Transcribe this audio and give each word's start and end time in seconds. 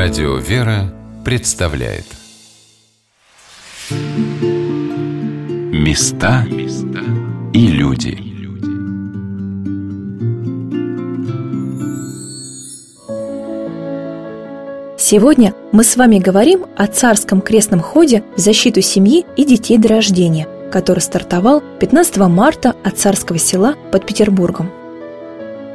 Радио 0.00 0.36
«Вера» 0.36 0.94
представляет 1.24 2.04
Места 5.72 6.44
и 7.52 7.66
люди 7.66 8.16
Сегодня 14.96 15.52
мы 15.72 15.82
с 15.82 15.96
вами 15.96 16.20
говорим 16.20 16.66
о 16.76 16.86
царском 16.86 17.40
крестном 17.40 17.80
ходе 17.80 18.22
в 18.36 18.38
защиту 18.38 18.80
семьи 18.82 19.26
и 19.36 19.44
детей 19.44 19.78
до 19.78 19.88
рождения, 19.88 20.46
который 20.70 21.00
стартовал 21.00 21.60
15 21.80 22.18
марта 22.18 22.76
от 22.84 22.96
царского 22.96 23.40
села 23.40 23.74
под 23.90 24.06
Петербургом. 24.06 24.70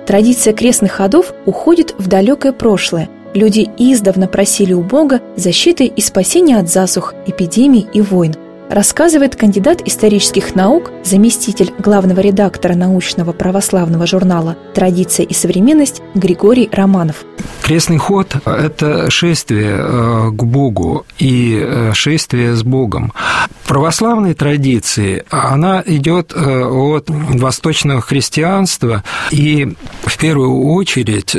Традиция 0.07 0.53
крестных 0.53 0.93
ходов 0.93 1.33
уходит 1.45 1.93
в 1.97 2.07
далекое 2.07 2.53
прошлое– 2.53 3.09
Люди 3.33 3.69
издавна 3.77 4.27
просили 4.27 4.73
у 4.73 4.81
Бога 4.81 5.21
защиты 5.35 5.85
и 5.85 6.01
спасения 6.01 6.59
от 6.59 6.69
засух, 6.69 7.13
эпидемий 7.25 7.87
и 7.93 8.01
войн 8.01 8.35
рассказывает 8.73 9.35
кандидат 9.35 9.81
исторических 9.85 10.55
наук, 10.55 10.91
заместитель 11.03 11.73
главного 11.77 12.19
редактора 12.19 12.73
научного 12.75 13.31
православного 13.31 14.07
журнала 14.07 14.57
«Традиция 14.73 15.25
и 15.25 15.33
современность» 15.33 16.01
Григорий 16.15 16.69
Романов. 16.71 17.23
Крестный 17.61 17.97
ход– 17.97 18.35
это 18.45 19.09
шествие 19.09 19.75
э, 19.77 20.29
к 20.31 20.43
Богу 20.43 21.05
и 21.17 21.59
э, 21.61 21.91
шествие 21.93 22.55
с 22.55 22.63
Богом. 22.63 23.13
В 23.63 23.67
православной 23.67 24.33
традиции 24.33 25.23
она 25.29 25.81
идет 25.85 26.33
э, 26.35 26.63
от 26.63 27.05
восточного 27.09 28.01
христианства, 28.01 29.03
и 29.31 29.75
в 30.03 30.17
первую 30.17 30.73
очередь 30.73 31.35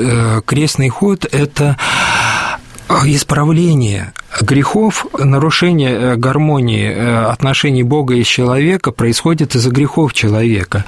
крестный 0.47 0.89
ход– 0.89 1.27
это 1.31 1.77
исправление 3.07 4.13
грехов, 4.41 5.07
нарушение 5.19 5.93
э, 5.93 6.17
гармонии 6.17 6.91
э, 6.91 7.25
отношений 7.27 7.83
Бога 7.83 8.15
и 8.15 8.25
человека 8.25 8.91
происходит 8.91 9.55
из-за 9.55 9.71
грехов 9.71 10.13
человека. 10.13 10.85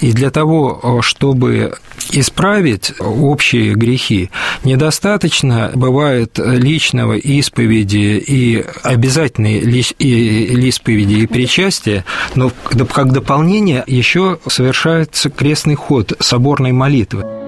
И 0.00 0.12
для 0.12 0.30
того, 0.30 1.00
чтобы 1.02 1.74
исправить 2.12 2.94
общие 3.00 3.74
грехи, 3.74 4.30
недостаточно 4.64 5.70
бывает 5.74 6.38
личного 6.38 7.14
исповеди 7.14 8.22
и 8.26 8.64
обязательной 8.82 9.58
исповеди 9.58 11.14
и 11.14 11.26
причастия, 11.26 12.04
но 12.34 12.50
как 12.92 13.12
дополнение 13.12 13.84
еще 13.86 14.38
совершается 14.46 15.30
крестный 15.30 15.74
ход 15.74 16.12
соборной 16.20 16.72
молитвы 16.72 17.39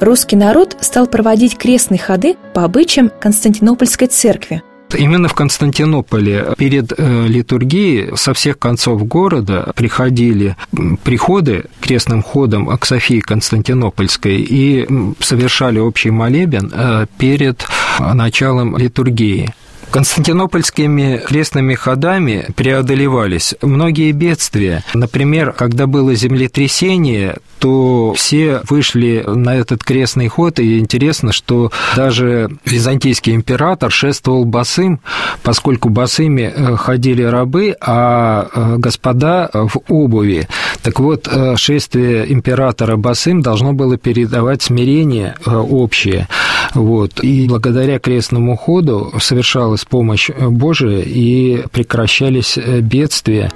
русский 0.00 0.36
народ 0.36 0.76
стал 0.80 1.06
проводить 1.06 1.56
крестные 1.56 1.98
ходы 1.98 2.36
по 2.54 2.64
обычаям 2.64 3.10
Константинопольской 3.20 4.08
церкви. 4.08 4.62
Именно 4.96 5.28
в 5.28 5.34
Константинополе 5.34 6.54
перед 6.58 6.92
э, 6.96 7.26
литургией 7.28 8.16
со 8.16 8.34
всех 8.34 8.58
концов 8.58 9.06
города 9.06 9.72
приходили 9.76 10.56
приходы 11.04 11.66
крестным 11.80 12.22
ходом 12.22 12.76
к 12.76 12.84
Софии 12.84 13.20
Константинопольской 13.20 14.36
и 14.40 14.88
совершали 15.20 15.78
общий 15.78 16.10
молебен 16.10 16.72
э, 16.74 17.06
перед 17.18 17.64
началом 18.00 18.76
литургии. 18.76 19.54
Константинопольскими 19.90 21.18
крестными 21.18 21.74
ходами 21.74 22.46
преодолевались 22.54 23.54
многие 23.60 24.12
бедствия. 24.12 24.84
Например, 24.94 25.52
когда 25.52 25.86
было 25.86 26.14
землетрясение, 26.14 27.38
то 27.58 28.14
все 28.14 28.62
вышли 28.68 29.22
на 29.26 29.56
этот 29.56 29.84
крестный 29.84 30.28
ход, 30.28 30.58
и 30.60 30.78
интересно, 30.78 31.32
что 31.32 31.70
даже 31.94 32.50
византийский 32.64 33.34
император 33.34 33.90
шествовал 33.90 34.44
босым, 34.44 35.00
поскольку 35.42 35.90
босыми 35.90 36.52
э, 36.54 36.76
ходили 36.76 37.22
рабы, 37.22 37.76
а 37.80 38.48
э, 38.52 38.76
господа 38.78 39.50
в 39.52 39.72
обуви. 39.88 40.48
Так 40.82 41.00
вот, 41.00 41.28
э, 41.30 41.56
шествие 41.56 42.32
императора 42.32 42.96
босым 42.96 43.42
должно 43.42 43.74
было 43.74 43.98
передавать 43.98 44.62
смирение 44.62 45.34
общее. 45.44 46.28
Вот. 46.74 47.22
И 47.22 47.46
благодаря 47.48 47.98
крестному 47.98 48.56
ходу 48.56 49.12
совершалась 49.20 49.84
помощь 49.84 50.30
Божия 50.30 51.00
и 51.00 51.64
прекращались 51.72 52.58
бедствия. 52.80 53.50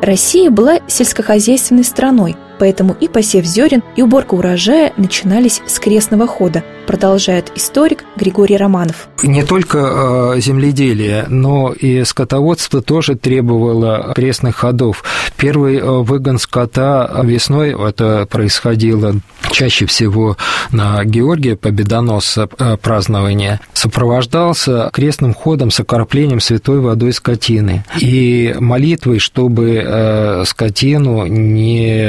Россия 0.00 0.50
была 0.50 0.80
сельскохозяйственной 0.86 1.84
страной, 1.84 2.36
поэтому 2.58 2.96
и 2.98 3.08
посев 3.08 3.44
зерен, 3.44 3.82
и 3.96 4.02
уборка 4.02 4.34
урожая 4.34 4.92
начинались 4.96 5.62
с 5.66 5.78
крестного 5.78 6.26
хода, 6.26 6.62
продолжает 6.86 7.50
историк 7.56 8.04
Григорий 8.16 8.56
Романов. 8.56 9.08
Не 9.22 9.42
только 9.42 10.34
э, 10.36 10.40
земледелие, 10.40 11.26
но 11.28 11.72
и 11.72 12.04
скотоводство 12.04 12.82
тоже 12.82 13.14
требовало 13.16 14.12
крестных 14.14 14.56
ходов. 14.56 15.02
Первый 15.36 15.78
э, 15.78 15.82
выгон 15.82 16.38
скота 16.38 17.10
весной, 17.22 17.74
это 17.74 18.26
происходило 18.30 19.14
чаще 19.50 19.86
всего 19.86 20.36
на 20.72 21.04
Георгия 21.04 21.56
Победоносца 21.56 22.48
э, 22.58 22.76
празднования, 22.76 23.60
сопровождался 23.72 24.90
крестным 24.92 25.34
ходом 25.34 25.70
с 25.70 25.80
окроплением 25.80 26.40
святой 26.40 26.80
водой 26.80 27.12
скотины 27.12 27.84
и 28.00 28.54
молитвой, 28.58 29.18
чтобы 29.18 30.42
скотину 30.46 31.26
не 31.26 32.04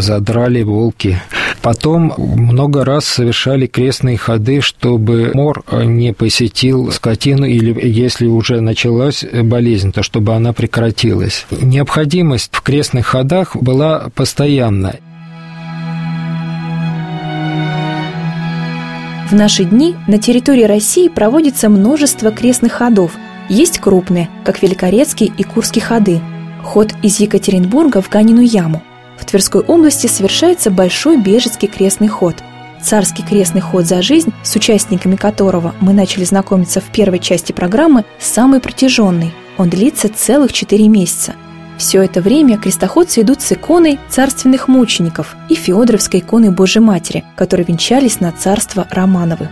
задрали 0.00 0.62
волки. 0.62 1.20
Потом 1.64 2.12
много 2.18 2.84
раз 2.84 3.06
совершали 3.06 3.66
крестные 3.66 4.18
ходы, 4.18 4.60
чтобы 4.60 5.30
мор 5.32 5.64
не 5.72 6.12
посетил 6.12 6.92
скотину, 6.92 7.46
или 7.46 7.74
если 7.88 8.26
уже 8.26 8.60
началась 8.60 9.24
болезнь, 9.24 9.90
то 9.90 10.02
чтобы 10.02 10.34
она 10.34 10.52
прекратилась. 10.52 11.46
Необходимость 11.50 12.50
в 12.52 12.60
крестных 12.60 13.06
ходах 13.06 13.56
была 13.56 14.10
постоянна. 14.14 14.96
В 19.30 19.32
наши 19.32 19.64
дни 19.64 19.96
на 20.06 20.18
территории 20.18 20.64
России 20.64 21.08
проводится 21.08 21.70
множество 21.70 22.30
крестных 22.30 22.72
ходов. 22.72 23.12
Есть 23.48 23.78
крупные, 23.78 24.28
как 24.44 24.62
Великорецкий 24.62 25.32
и 25.34 25.42
Курский 25.44 25.80
ходы. 25.80 26.20
Ход 26.62 26.92
из 27.02 27.20
Екатеринбурга 27.20 28.02
в 28.02 28.10
Ганину 28.10 28.42
яму– 28.42 28.82
в 29.24 29.26
Тверской 29.26 29.62
области 29.62 30.06
совершается 30.06 30.70
большой 30.70 31.16
бежецкий 31.16 31.66
крестный 31.66 32.08
ход. 32.08 32.36
Царский 32.82 33.22
крестный 33.22 33.62
ход 33.62 33.86
за 33.86 34.02
жизнь, 34.02 34.32
с 34.42 34.54
участниками 34.54 35.16
которого 35.16 35.74
мы 35.80 35.94
начали 35.94 36.24
знакомиться 36.24 36.82
в 36.82 36.84
первой 36.84 37.18
части 37.18 37.52
программы, 37.52 38.04
самый 38.18 38.60
протяженный. 38.60 39.32
Он 39.56 39.70
длится 39.70 40.10
целых 40.14 40.52
четыре 40.52 40.88
месяца. 40.88 41.32
Все 41.78 42.02
это 42.02 42.20
время 42.20 42.58
крестоходцы 42.58 43.22
идут 43.22 43.40
с 43.40 43.52
иконой 43.52 43.98
царственных 44.10 44.68
мучеников 44.68 45.34
и 45.48 45.54
Феодоровской 45.54 46.20
иконой 46.20 46.50
Божьей 46.50 46.82
Матери, 46.82 47.24
которые 47.34 47.64
венчались 47.66 48.20
на 48.20 48.30
царство 48.30 48.86
Романовы. 48.90 49.48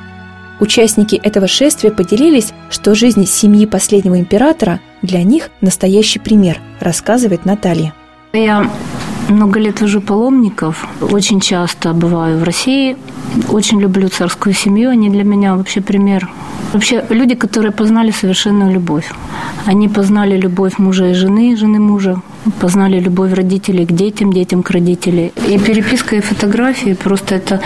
Участники 0.61 1.17
этого 1.17 1.49
шествия 1.49 1.91
поделились, 1.91 2.53
что 2.71 2.95
жизнь 2.95 3.27
семьи 3.27 3.65
последнего 3.67 4.21
императора 4.21 4.81
для 5.01 5.23
них 5.23 5.51
настоящий 5.63 6.19
пример, 6.19 6.61
рассказывает 6.79 7.47
Наталья. 7.47 7.95
Я 8.35 8.71
много 9.29 9.61
лет 9.61 9.81
вожу 9.81 10.01
паломников. 10.01 10.87
Очень 11.01 11.41
часто 11.41 11.93
бываю 11.93 12.39
в 12.39 12.43
России. 12.45 12.97
Очень 13.49 13.81
люблю 13.81 14.09
царскую 14.09 14.55
семью. 14.55 14.91
Они 14.91 15.11
для 15.11 15.25
меня 15.25 15.55
вообще 15.55 15.81
пример. 15.81 16.29
Вообще 16.73 17.05
люди, 17.11 17.35
которые 17.35 17.73
познали 17.73 18.11
совершенную 18.11 18.73
любовь. 18.73 19.13
Они 19.67 19.89
познали 19.89 20.37
любовь 20.37 20.79
мужа 20.79 21.11
и 21.11 21.15
жены, 21.15 21.57
жены 21.57 21.79
мужа, 21.79 22.21
познали 22.61 22.99
любовь 22.99 23.33
родителей 23.35 23.87
к 23.87 23.93
детям, 23.93 24.33
детям 24.33 24.63
к 24.63 24.71
родителям. 24.71 25.31
И 25.49 25.59
переписка 25.59 26.17
и 26.17 26.21
фотографии 26.21 26.95
просто 26.95 27.35
это, 27.37 27.61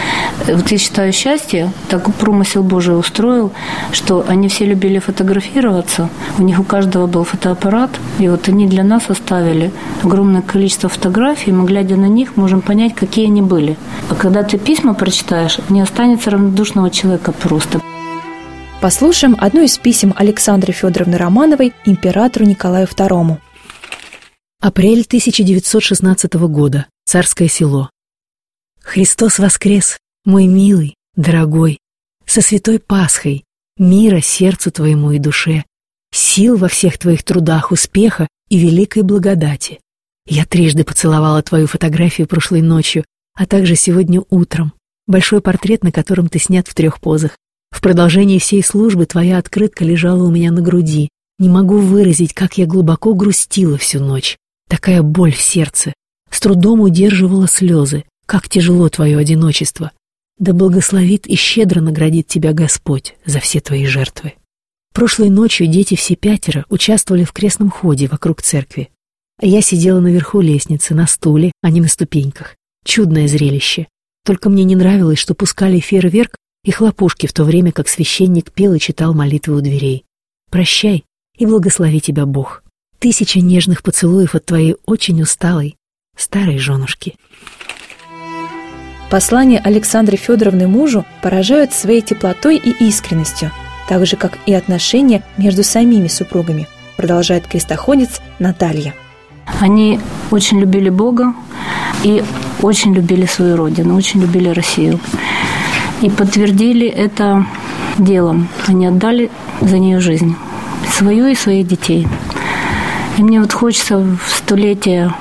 вот 0.46 0.70
я 0.72 0.78
считаю, 0.78 1.12
счастье, 1.12 1.72
так 1.88 2.12
промысел 2.14 2.62
Божий 2.62 2.98
устроил, 2.98 3.52
что 3.92 4.24
они 4.28 4.48
все 4.48 4.66
любили 4.66 4.98
фотографироваться, 4.98 6.08
у 6.38 6.42
них 6.42 6.58
у 6.58 6.64
каждого 6.64 7.06
был 7.06 7.24
фотоаппарат, 7.24 7.90
и 8.18 8.28
вот 8.28 8.48
они 8.48 8.66
для 8.66 8.84
нас 8.84 9.04
оставили 9.08 9.70
огромное 10.02 10.42
количество 10.42 10.88
фотографий, 10.88 11.45
мы, 11.50 11.66
глядя 11.66 11.96
на 11.96 12.06
них, 12.06 12.36
можем 12.36 12.62
понять, 12.62 12.94
какие 12.94 13.26
они 13.26 13.42
были. 13.42 13.76
А 14.10 14.14
когда 14.14 14.42
ты 14.42 14.58
письма 14.58 14.94
прочитаешь, 14.94 15.58
не 15.68 15.80
останется 15.80 16.30
равнодушного 16.30 16.90
человека 16.90 17.32
просто. 17.32 17.80
Послушаем 18.80 19.36
одно 19.38 19.62
из 19.62 19.78
писем 19.78 20.12
Александры 20.16 20.72
Федоровны 20.72 21.16
Романовой 21.16 21.72
императору 21.84 22.44
Николаю 22.44 22.86
II. 22.86 23.38
Апрель 24.60 25.02
1916 25.02 26.34
года. 26.34 26.86
Царское 27.04 27.48
село. 27.48 27.90
Христос 28.80 29.38
воскрес, 29.38 29.98
мой 30.24 30.46
милый, 30.46 30.94
дорогой, 31.16 31.78
со 32.26 32.40
святой 32.40 32.78
Пасхой, 32.78 33.44
мира 33.78 34.20
сердцу 34.20 34.70
твоему 34.70 35.12
и 35.12 35.18
душе, 35.18 35.64
сил 36.12 36.56
во 36.56 36.68
всех 36.68 36.98
твоих 36.98 37.22
трудах, 37.22 37.72
успеха 37.72 38.28
и 38.48 38.58
великой 38.58 39.02
благодати. 39.02 39.80
Я 40.26 40.44
трижды 40.44 40.84
поцеловала 40.84 41.40
твою 41.42 41.66
фотографию 41.66 42.26
прошлой 42.26 42.60
ночью, 42.60 43.04
а 43.34 43.46
также 43.46 43.76
сегодня 43.76 44.22
утром. 44.28 44.72
Большой 45.06 45.40
портрет, 45.40 45.84
на 45.84 45.92
котором 45.92 46.28
ты 46.28 46.40
снят 46.40 46.66
в 46.66 46.74
трех 46.74 47.00
позах. 47.00 47.36
В 47.70 47.80
продолжении 47.80 48.38
всей 48.38 48.62
службы 48.62 49.06
твоя 49.06 49.38
открытка 49.38 49.84
лежала 49.84 50.24
у 50.24 50.30
меня 50.30 50.50
на 50.50 50.62
груди. 50.62 51.08
Не 51.38 51.48
могу 51.48 51.78
выразить, 51.78 52.34
как 52.34 52.58
я 52.58 52.66
глубоко 52.66 53.14
грустила 53.14 53.78
всю 53.78 54.00
ночь. 54.00 54.36
Такая 54.68 55.02
боль 55.02 55.32
в 55.32 55.40
сердце. 55.40 55.92
С 56.30 56.40
трудом 56.40 56.80
удерживала 56.80 57.46
слезы. 57.46 58.04
Как 58.26 58.48
тяжело 58.48 58.88
твое 58.88 59.18
одиночество. 59.18 59.92
Да 60.38 60.52
благословит 60.52 61.26
и 61.26 61.36
щедро 61.36 61.80
наградит 61.80 62.26
тебя 62.26 62.52
Господь 62.52 63.14
за 63.24 63.38
все 63.38 63.60
твои 63.60 63.86
жертвы. 63.86 64.34
Прошлой 64.92 65.30
ночью 65.30 65.66
дети 65.66 65.94
все 65.94 66.16
пятеро 66.16 66.64
участвовали 66.68 67.24
в 67.24 67.32
крестном 67.32 67.70
ходе 67.70 68.08
вокруг 68.08 68.42
церкви. 68.42 68.90
Я 69.40 69.60
сидела 69.60 70.00
наверху 70.00 70.40
лестницы, 70.40 70.94
на 70.94 71.06
стуле, 71.06 71.52
а 71.62 71.70
не 71.70 71.80
на 71.80 71.88
ступеньках. 71.88 72.56
Чудное 72.84 73.28
зрелище. 73.28 73.86
Только 74.24 74.48
мне 74.48 74.64
не 74.64 74.76
нравилось, 74.76 75.18
что 75.18 75.34
пускали 75.34 75.78
фейерверк 75.78 76.36
и 76.64 76.70
хлопушки 76.70 77.26
в 77.26 77.32
то 77.32 77.44
время, 77.44 77.70
как 77.70 77.88
священник 77.88 78.50
пел 78.50 78.72
и 78.74 78.80
читал 78.80 79.12
молитвы 79.12 79.56
у 79.56 79.60
дверей. 79.60 80.04
Прощай 80.50 81.04
и 81.36 81.44
благослови 81.44 82.00
тебя 82.00 82.24
Бог. 82.24 82.62
Тысяча 82.98 83.40
нежных 83.40 83.82
поцелуев 83.82 84.34
от 84.34 84.46
твоей 84.46 84.76
очень 84.86 85.20
усталой 85.20 85.76
старой 86.16 86.58
женушки. 86.58 87.16
Послания 89.10 89.60
Александры 89.60 90.16
Федоровны 90.16 90.66
мужу 90.66 91.04
поражают 91.22 91.72
своей 91.72 92.00
теплотой 92.00 92.56
и 92.56 92.70
искренностью, 92.84 93.52
так 93.88 94.04
же, 94.06 94.16
как 94.16 94.38
и 94.46 94.54
отношения 94.54 95.22
между 95.36 95.62
самими 95.62 96.08
супругами, 96.08 96.66
продолжает 96.96 97.46
крестоходец 97.46 98.20
Наталья. 98.38 98.94
Они 99.60 100.00
очень 100.30 100.60
любили 100.60 100.90
Бога 100.90 101.34
и 102.02 102.22
очень 102.62 102.94
любили 102.94 103.26
свою 103.26 103.56
родину, 103.56 103.96
очень 103.96 104.20
любили 104.20 104.48
Россию. 104.48 105.00
И 106.02 106.10
подтвердили 106.10 106.86
это 106.86 107.46
делом. 107.98 108.48
Они 108.66 108.86
отдали 108.86 109.30
за 109.60 109.78
нее 109.78 110.00
жизнь, 110.00 110.36
свою 110.90 111.26
и 111.26 111.34
своих 111.34 111.66
детей. 111.66 112.06
И 113.16 113.22
мне 113.22 113.40
вот 113.40 113.52
хочется 113.52 113.98
в 113.98 114.20
столетие 114.28 115.14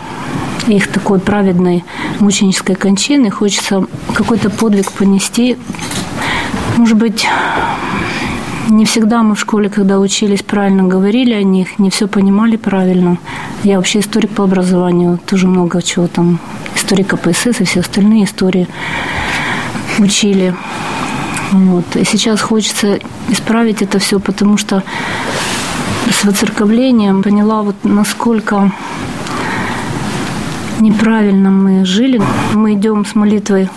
их 0.67 0.87
такой 0.87 1.19
праведной 1.19 1.85
мученической 2.19 2.75
кончины, 2.75 3.29
хочется 3.29 3.85
какой-то 4.13 4.49
подвиг 4.49 4.91
понести. 4.91 5.57
Может 6.75 6.97
быть, 6.97 7.27
не 8.69 8.85
всегда 8.85 9.23
мы 9.23 9.35
в 9.35 9.39
школе, 9.39 9.69
когда 9.69 9.99
учились, 9.99 10.41
правильно 10.41 10.83
говорили 10.83 11.33
о 11.33 11.43
них, 11.43 11.79
не 11.79 11.89
все 11.89 12.07
понимали 12.07 12.55
правильно. 12.55 13.17
Я 13.63 13.77
вообще 13.77 13.99
историк 13.99 14.31
по 14.31 14.43
образованию, 14.43 15.19
тоже 15.25 15.47
много 15.47 15.81
чего 15.81 16.07
там, 16.07 16.39
историк 16.75 17.07
КПСС 17.07 17.61
и 17.61 17.63
все 17.65 17.81
остальные 17.81 18.25
истории 18.25 18.67
учили. 19.99 20.55
Вот. 21.51 21.95
И 21.95 22.03
сейчас 22.03 22.41
хочется 22.41 22.99
исправить 23.29 23.81
это 23.81 23.99
все, 23.99 24.19
потому 24.19 24.57
что 24.57 24.83
с 26.11 26.23
воцерковлением 26.23 27.23
поняла, 27.23 27.61
вот 27.61 27.75
насколько 27.83 28.71
неправильно 30.79 31.49
мы 31.49 31.85
жили. 31.85 32.21
Мы 32.53 32.73
идем 32.73 33.05
с 33.05 33.15
молитвой 33.15 33.69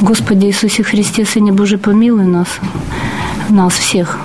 Господи 0.00 0.46
Иисусе 0.46 0.82
Христе, 0.82 1.24
Сыне 1.24 1.52
Божий, 1.52 1.78
помилуй 1.78 2.26
нас, 2.26 2.48
нас 3.48 3.72
всех. 3.72 4.18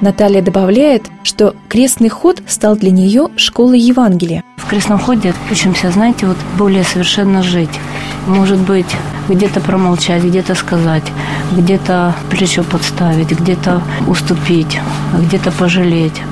Наталья 0.00 0.42
добавляет, 0.42 1.10
что 1.24 1.56
крестный 1.68 2.08
ход 2.08 2.40
стал 2.46 2.76
для 2.76 2.92
нее 2.92 3.28
школой 3.36 3.80
Евангелия. 3.80 4.44
В 4.56 4.68
крестном 4.68 4.98
ходе 4.98 5.34
учимся, 5.50 5.90
знаете, 5.90 6.26
вот 6.26 6.36
более 6.56 6.84
совершенно 6.84 7.42
жить. 7.42 7.80
Может 8.26 8.58
быть, 8.58 8.86
где-то 9.28 9.60
промолчать, 9.60 10.22
где-то 10.22 10.54
сказать, 10.54 11.04
где-то 11.52 12.14
плечо 12.30 12.62
подставить, 12.62 13.32
где-то 13.32 13.82
уступить, 14.06 14.78
где-то 15.18 15.50
пожалеть. 15.50 16.22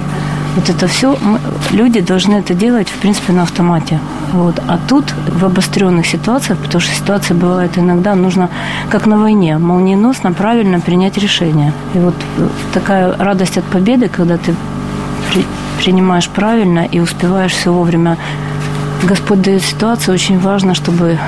Вот 0.56 0.70
это 0.70 0.86
все 0.86 1.18
мы, 1.20 1.38
люди 1.70 2.00
должны 2.00 2.36
это 2.36 2.54
делать, 2.54 2.88
в 2.88 2.98
принципе, 2.98 3.32
на 3.34 3.42
автомате. 3.42 4.00
Вот. 4.32 4.58
А 4.66 4.78
тут 4.88 5.04
в 5.28 5.44
обостренных 5.44 6.06
ситуациях, 6.06 6.58
потому 6.58 6.80
что 6.80 6.94
ситуации 6.94 7.34
бывают 7.34 7.76
иногда, 7.76 8.14
нужно, 8.14 8.48
как 8.88 9.06
на 9.06 9.18
войне, 9.18 9.58
молниеносно, 9.58 10.32
правильно 10.32 10.80
принять 10.80 11.18
решение. 11.18 11.74
И 11.94 11.98
вот 11.98 12.14
такая 12.72 13.14
радость 13.18 13.58
от 13.58 13.64
победы, 13.64 14.08
когда 14.08 14.38
ты 14.38 14.54
при, 15.30 15.44
принимаешь 15.78 16.28
правильно 16.30 16.86
и 16.86 17.00
успеваешь 17.00 17.52
все 17.52 17.70
вовремя. 17.70 18.16
Господь 19.02 19.42
дает 19.42 19.62
ситуацию, 19.62 20.14
очень 20.14 20.38
важно, 20.38 20.74
чтобы 20.74 21.18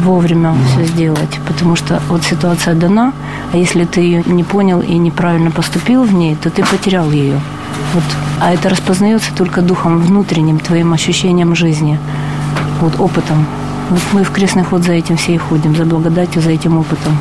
вовремя 0.00 0.54
все 0.72 0.84
сделать, 0.86 1.40
потому 1.46 1.76
что 1.76 2.00
вот 2.08 2.24
ситуация 2.24 2.74
дана, 2.74 3.12
а 3.52 3.56
если 3.58 3.84
ты 3.84 4.00
ее 4.00 4.22
не 4.24 4.44
понял 4.44 4.80
и 4.80 4.96
неправильно 4.96 5.50
поступил 5.50 6.04
в 6.04 6.14
ней, 6.14 6.36
то 6.36 6.48
ты 6.48 6.64
потерял 6.64 7.10
ее. 7.10 7.38
Вот. 7.94 8.04
А 8.40 8.52
это 8.52 8.68
распознается 8.68 9.34
только 9.34 9.62
духом 9.62 10.00
внутренним, 10.00 10.60
твоим 10.60 10.92
ощущением 10.92 11.54
жизни, 11.54 11.98
вот 12.80 13.00
опытом. 13.00 13.46
Вот 13.90 14.02
мы 14.12 14.24
в 14.24 14.30
крестный 14.30 14.64
ход 14.64 14.82
за 14.84 14.92
этим 14.92 15.16
все 15.16 15.34
и 15.34 15.38
ходим, 15.38 15.74
за 15.74 15.84
благодатью, 15.84 16.42
за 16.42 16.50
этим 16.50 16.78
опытом. 16.78 17.16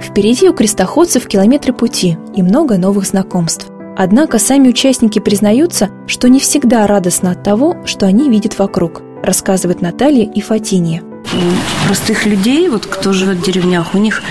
Впереди 0.00 0.48
у 0.48 0.52
крестоходцев 0.52 1.26
километры 1.26 1.72
пути 1.72 2.18
и 2.34 2.42
много 2.42 2.76
новых 2.76 3.06
знакомств. 3.06 3.68
Однако 3.96 4.38
сами 4.38 4.68
участники 4.68 5.18
признаются, 5.18 5.88
что 6.06 6.28
не 6.28 6.38
всегда 6.38 6.86
радостно 6.86 7.30
от 7.30 7.42
того, 7.42 7.78
что 7.86 8.04
они 8.04 8.28
видят 8.28 8.58
вокруг, 8.58 9.00
рассказывает 9.22 9.80
Наталья 9.80 10.24
и 10.30 10.40
Фатинья. 10.42 11.00
У 11.32 11.86
простых 11.86 12.26
людей, 12.26 12.68
вот 12.68 12.84
кто 12.84 13.14
живет 13.14 13.38
в 13.38 13.44
деревнях, 13.44 13.94
у 13.94 13.98
них, 13.98 14.22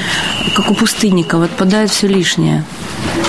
как 0.56 0.70
у 0.70 0.76
пустынников, 0.76 1.42
отпадает 1.42 1.90
все 1.90 2.08
лишнее. 2.08 2.64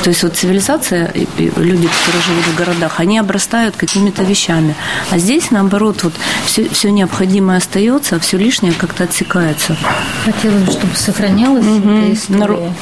То 0.03 0.11
есть 0.11 0.23
вот 0.23 0.37
цивилизация, 0.37 1.13
люди, 1.37 1.89
которые 1.89 2.23
живут 2.23 2.45
в 2.45 2.57
городах, 2.57 3.01
они 3.01 3.19
обрастают 3.19 3.77
какими-то 3.77 4.23
вещами. 4.23 4.75
А 5.11 5.19
здесь, 5.19 5.51
наоборот, 5.51 6.05
вот 6.05 6.15
все, 6.45 6.69
все 6.69 6.91
необходимое 6.91 7.59
остается, 7.59 8.17
а 8.17 8.19
все 8.21 8.37
лишнее 8.37 8.73
как-то 8.73 9.05
отсекается. 9.05 9.77
Хотелось 10.25 10.63
бы, 10.63 10.73
чтобы 10.73 10.95
сохранялась 10.95 11.67
угу. 11.67 11.91
эта 11.91 12.15
история. 12.15 12.73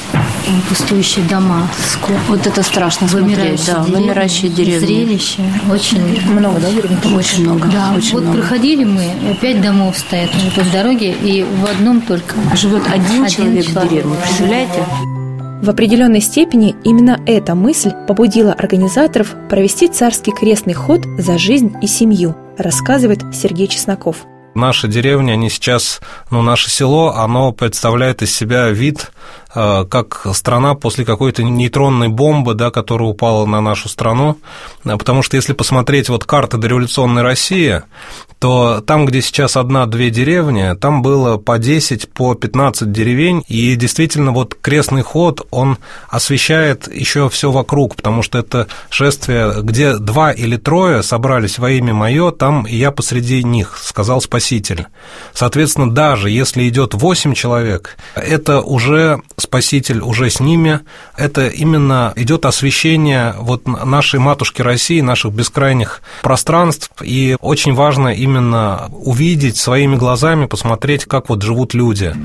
Пустующие 0.69 1.25
дома, 1.25 1.67
скот. 1.91 2.17
Вот 2.27 2.45
это 2.45 2.61
страшно 2.61 3.07
вымирающие 3.07 3.57
смотреть, 3.57 3.75
да, 3.75 3.83
деревни, 3.85 4.01
вымирающие 4.03 4.51
деревни. 4.51 4.85
Зрелище. 4.85 5.41
Очень 5.71 6.31
много, 6.31 6.59
да, 6.59 6.71
деревень? 6.71 7.15
Очень 7.15 7.43
много. 7.43 7.67
Да, 7.69 7.93
очень 7.97 8.13
вот 8.13 8.23
много. 8.23 8.37
проходили 8.39 8.83
мы, 8.83 9.35
пять 9.41 9.61
домов 9.61 9.97
стоят 9.97 10.29
на 10.33 10.47
этой 10.47 10.71
дороге, 10.71 11.11
и 11.11 11.43
в 11.43 11.65
одном 11.65 12.01
только 12.01 12.35
живет 12.55 12.83
один, 12.87 13.23
один 13.23 13.27
человек, 13.27 13.65
человек 13.65 13.65
в 13.65 13.89
деревне. 13.89 14.15
Представляете? 14.21 15.14
В 15.65 15.69
определенной 15.71 16.21
степени 16.21 16.75
именно 16.83 17.19
эта 17.25 17.55
мысль 17.55 17.91
побудила 18.07 18.53
организаторов 18.53 19.33
провести 19.49 19.87
царский 19.87 20.31
крестный 20.31 20.75
ход 20.75 21.01
за 21.17 21.39
жизнь 21.39 21.73
и 21.81 21.87
семью, 21.87 22.35
рассказывает 22.55 23.21
Сергей 23.33 23.65
Чесноков. 23.65 24.27
Наша 24.53 24.87
деревня, 24.87 25.31
они 25.33 25.49
сейчас, 25.49 26.01
ну, 26.29 26.43
наше 26.43 26.69
село, 26.69 27.15
оно 27.15 27.51
представляет 27.51 28.21
из 28.21 28.31
себя 28.31 28.69
вид 28.69 29.11
как 29.55 30.27
страна 30.33 30.75
после 30.75 31.05
какой-то 31.05 31.43
нейтронной 31.43 32.09
бомбы, 32.09 32.53
да, 32.53 32.71
которая 32.71 33.09
упала 33.09 33.45
на 33.45 33.61
нашу 33.61 33.89
страну, 33.89 34.37
э, 34.83 34.97
потому 34.97 35.23
что 35.23 35.37
если 35.37 35.53
посмотреть 35.53 36.09
вот 36.09 36.25
карты 36.25 36.57
дореволюционной 36.57 37.21
России, 37.21 37.81
то 38.39 38.83
там, 38.85 39.05
где 39.05 39.21
сейчас 39.21 39.57
одна-две 39.57 40.09
деревни, 40.09 40.75
там 40.75 41.01
было 41.01 41.37
по 41.37 41.57
10, 41.57 42.09
по 42.09 42.35
15 42.35 42.91
деревень, 42.91 43.43
и 43.47 43.75
действительно 43.75 44.31
вот 44.31 44.55
крестный 44.61 45.01
ход, 45.01 45.47
он 45.51 45.77
освещает 46.09 46.93
еще 46.93 47.29
все 47.29 47.49
вокруг, 47.49 47.95
потому 47.95 48.21
что 48.21 48.37
это 48.37 48.67
шествие, 48.89 49.61
где 49.61 49.95
два 49.95 50.31
или 50.31 50.57
трое 50.57 51.01
собрались 51.01 51.59
во 51.59 51.71
имя 51.71 51.93
мое, 51.93 52.31
там 52.31 52.67
и 52.67 52.75
я 52.75 52.91
посреди 52.91 53.43
них, 53.43 53.77
сказал 53.81 54.21
Спаситель. 54.21 54.87
Соответственно, 55.33 55.89
даже 55.89 56.29
если 56.29 56.67
идет 56.67 56.93
8 56.93 57.33
человек, 57.33 57.97
это 58.15 58.61
уже 58.61 59.21
Спаситель 59.45 60.01
уже 60.01 60.31
с 60.31 60.39
ними. 60.39 60.79
Это 61.15 61.47
именно 61.47 62.13
идет 62.15 62.45
освещение 62.45 63.35
вот 63.39 63.67
нашей 63.67 64.19
матушки 64.19 64.63
России, 64.63 65.01
наших 65.01 65.33
бескрайних 65.33 66.01
пространств. 66.23 66.89
И 67.03 67.37
очень 67.39 67.75
важно 67.75 68.09
именно 68.09 68.89
увидеть 68.91 69.57
своими 69.57 69.97
глазами, 69.97 70.47
посмотреть, 70.47 71.05
как 71.05 71.29
вот 71.29 71.43
живут 71.43 71.75
люди. 71.75 72.15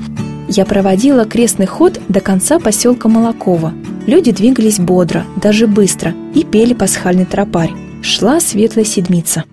Я 0.49 0.65
проводила 0.65 1.25
крестный 1.25 1.67
ход 1.67 1.99
до 2.09 2.21
конца 2.21 2.59
поселка 2.59 3.07
Молокова. 3.07 3.71
Люди 4.07 4.31
двигались 4.31 4.79
бодро, 4.79 5.23
даже 5.35 5.67
быстро, 5.67 6.15
и 6.33 6.43
пели 6.43 6.73
пасхальный 6.73 7.25
тропарь. 7.25 7.71
Шла 8.01 8.39
светлая 8.39 8.83
седмица. 8.83 9.43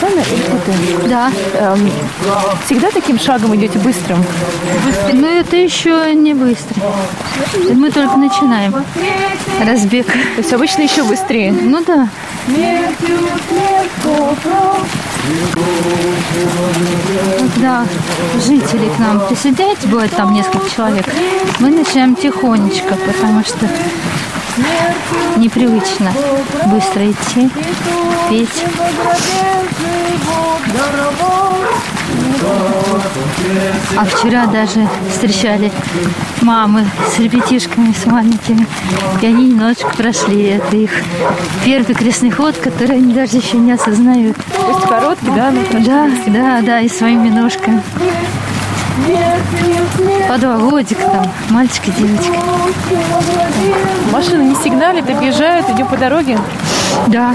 Сами 0.00 0.12
или 0.12 1.08
Да. 1.08 1.30
Эм, 1.54 1.90
всегда 2.66 2.90
таким 2.90 3.18
шагом 3.18 3.54
идете 3.56 3.78
быстрым? 3.78 4.18
Быстро. 4.84 5.12
Но 5.12 5.28
это 5.28 5.56
еще 5.56 6.14
не 6.14 6.34
быстро. 6.34 6.82
Мы 7.72 7.90
только 7.90 8.16
начинаем 8.16 8.74
разбег. 9.64 10.06
То 10.06 10.38
есть 10.38 10.52
обычно 10.52 10.82
еще 10.82 11.04
быстрее? 11.04 11.52
Ну 11.52 11.82
да. 11.84 12.08
Когда 17.38 17.86
жители 18.46 18.88
к 18.94 18.98
нам 18.98 19.26
присоединяются, 19.26 19.88
бывает 19.88 20.10
там 20.14 20.34
несколько 20.34 20.68
человек, 20.68 21.06
мы 21.60 21.70
начинаем 21.70 22.14
тихонечко, 22.16 22.94
потому 23.06 23.42
что 23.44 23.68
непривычно 25.36 26.12
быстро 26.66 27.10
идти, 27.10 27.50
петь. 28.28 28.64
А 33.96 34.04
вчера 34.04 34.46
даже 34.46 34.88
встречали 35.10 35.72
мамы 36.42 36.86
с 37.14 37.18
ребятишками, 37.18 37.92
с 37.92 38.06
маленькими. 38.06 38.66
И 39.22 39.26
они 39.26 39.48
немножечко 39.48 39.90
прошли. 39.96 40.42
Это 40.44 40.76
их 40.76 40.90
первый 41.64 41.94
крестный 41.94 42.30
ход, 42.30 42.56
который 42.56 42.96
они 42.96 43.14
даже 43.14 43.36
еще 43.36 43.56
не 43.56 43.72
осознают. 43.72 44.36
То 44.36 44.68
есть 44.68 44.86
короткий, 44.86 45.30
да? 45.30 45.52
Да, 45.80 46.10
да, 46.26 46.60
да, 46.62 46.80
и 46.80 46.88
своими 46.88 47.28
ножками. 47.28 47.82
По 50.28 50.38
два 50.38 50.56
годика 50.56 51.02
там, 51.02 51.28
мальчики, 51.50 51.92
девочки. 51.98 52.30
Машины 54.12 54.42
не 54.42 54.54
сигналят, 54.54 55.08
объезжают, 55.10 55.68
идем 55.70 55.86
по 55.86 55.96
дороге. 55.96 56.38
Да. 57.08 57.34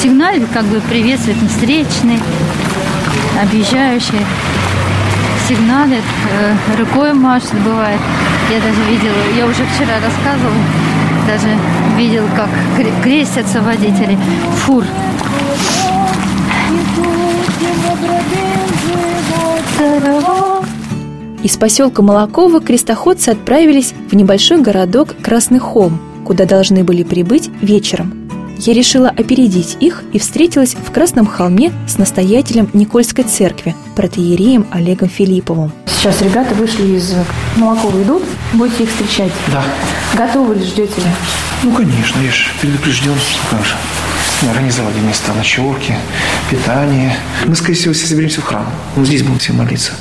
Сигналь 0.00 0.40
как 0.52 0.64
бы 0.64 0.80
приветствует 0.82 1.38
встречный, 1.50 2.20
объезжающий. 3.42 4.24
Сигналит, 5.48 6.04
э, 6.32 6.54
рукой 6.78 7.12
машет, 7.12 7.54
бывает. 7.64 8.00
Я 8.50 8.60
даже 8.60 8.82
видела, 8.88 9.14
я 9.36 9.46
уже 9.46 9.64
вчера 9.66 9.94
рассказывала, 10.00 10.54
даже 11.26 11.48
видел, 11.96 12.24
как 12.36 12.48
крестятся 13.02 13.60
водители 13.60 14.18
фур. 14.64 14.84
Из 21.42 21.56
поселка 21.56 22.00
Молоково 22.00 22.60
крестоходцы 22.60 23.28
отправились 23.28 23.92
в 24.10 24.14
небольшой 24.14 24.62
городок 24.62 25.14
Красный 25.22 25.58
Холм, 25.58 26.00
куда 26.24 26.46
должны 26.46 26.84
были 26.84 27.02
прибыть 27.02 27.50
вечером. 27.60 28.24
Я 28.56 28.72
решила 28.72 29.08
опередить 29.08 29.76
их 29.80 30.04
и 30.12 30.18
встретилась 30.18 30.74
в 30.74 30.90
Красном 30.90 31.26
холме 31.26 31.72
с 31.86 31.98
настоятелем 31.98 32.70
Никольской 32.72 33.24
церкви, 33.24 33.74
протеереем 33.96 34.66
Олегом 34.70 35.08
Филипповым. 35.08 35.72
Сейчас 35.86 36.22
ребята 36.22 36.54
вышли 36.54 36.96
из 36.96 37.14
Молокова 37.56 38.02
идут, 38.02 38.22
будете 38.54 38.84
их 38.84 38.90
встречать? 38.90 39.32
Да. 39.52 39.64
Готовы 40.16 40.54
ли, 40.54 40.64
ждете 40.64 41.00
ли? 41.00 41.06
Ну, 41.62 41.72
конечно, 41.72 42.20
я 42.20 42.30
же 42.30 42.44
предупрежден, 42.60 43.14
как 43.50 43.64
же. 43.64 43.74
Организовали 44.42 44.98
места 45.00 45.32
ночевки, 45.32 45.94
питание. 46.50 47.16
Мы, 47.46 47.54
скорее 47.54 47.74
всего, 47.74 47.94
все 47.94 48.06
соберемся 48.06 48.40
в 48.40 48.44
храм. 48.44 48.66
Мы 48.96 49.06
здесь 49.06 49.22
будем 49.22 49.38
все 49.38 49.52
молиться. 49.52 49.92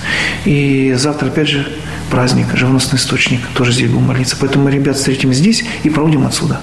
И 0.43 0.93
завтра, 0.97 1.27
опять 1.27 1.47
же, 1.47 1.67
праздник, 2.11 2.47
живоносный 2.53 2.97
источник, 2.97 3.39
тоже 3.55 3.71
здесь 3.71 3.89
будем 3.89 4.07
молиться. 4.07 4.35
Поэтому 4.39 4.65
мы 4.65 4.71
ребят 4.71 4.97
встретим 4.97 5.33
здесь 5.33 5.63
и 5.83 5.89
проводим 5.89 6.25
отсюда. 6.25 6.59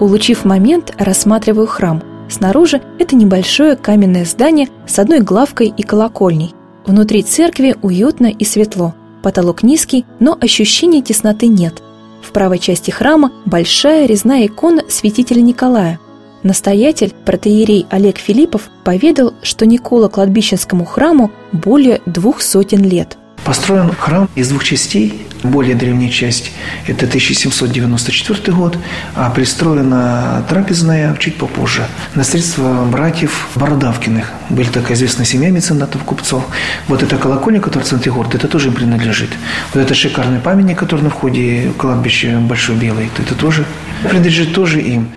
Улучив 0.00 0.44
момент, 0.44 0.94
рассматриваю 0.98 1.66
храм. 1.66 2.02
Снаружи 2.28 2.80
это 2.98 3.14
небольшое 3.14 3.76
каменное 3.76 4.24
здание 4.24 4.68
с 4.86 4.98
одной 4.98 5.20
главкой 5.20 5.68
и 5.76 5.82
колокольней. 5.82 6.54
Внутри 6.86 7.22
церкви 7.22 7.76
уютно 7.82 8.26
и 8.26 8.44
светло. 8.44 8.94
Потолок 9.22 9.62
низкий, 9.62 10.04
но 10.20 10.36
ощущения 10.40 11.02
тесноты 11.02 11.46
нет. 11.46 11.82
В 12.22 12.32
правой 12.32 12.58
части 12.58 12.90
храма 12.90 13.30
большая 13.44 14.06
резная 14.06 14.46
икона 14.46 14.82
святителя 14.88 15.40
Николая. 15.40 16.00
Настоятель, 16.44 17.12
протеерей 17.24 17.86
Олег 17.90 18.18
Филиппов, 18.18 18.70
поведал, 18.84 19.34
что 19.42 19.66
Никола 19.66 20.08
кладбищенскому 20.08 20.84
храму 20.84 21.32
более 21.52 22.00
двух 22.06 22.40
сотен 22.40 22.84
лет– 22.84 23.18
Построен 23.44 23.92
храм 23.92 24.28
из 24.34 24.48
двух 24.48 24.64
частей. 24.64 25.26
Более 25.42 25.74
древняя 25.74 26.10
часть– 26.10 26.50
это 26.86 27.04
1794 27.04 28.56
год, 28.56 28.78
а 29.14 29.28
пристроена 29.28 30.42
трапезная 30.48 31.14
чуть 31.18 31.36
попозже. 31.36 31.86
На 32.14 32.24
средства 32.24 32.86
братьев 32.90 33.48
Бородавкиных. 33.54 34.30
Были 34.48 34.68
такая 34.68 34.96
известная 34.96 35.26
семья 35.26 35.50
меценатов, 35.50 36.02
купцов. 36.04 36.46
Вот 36.88 37.02
эта 37.02 37.18
колокольня, 37.18 37.60
которая 37.60 37.84
в 37.84 37.88
центре 37.88 38.10
города, 38.10 38.38
это 38.38 38.48
тоже 38.48 38.68
им 38.68 38.74
принадлежит. 38.74 39.28
Вот 39.74 39.80
это 39.80 39.94
шикарный 39.94 40.40
памятник, 40.40 40.78
который 40.78 41.02
на 41.02 41.10
входе 41.10 41.70
кладбища 41.76 42.38
Большой 42.40 42.76
Белый, 42.76 43.10
это 43.18 43.34
тоже 43.34 43.66
принадлежит 44.08 44.54
тоже 44.54 44.80
им. 44.80 45.10